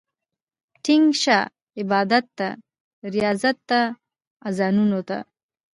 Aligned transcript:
ټينګ 0.83 1.05
شه 1.21 1.37
عبادت 1.79 2.25
ته، 2.37 2.47
رياضت 3.13 3.57
ته، 3.69 3.81
اذانونو 4.47 4.99
ته 5.09 5.17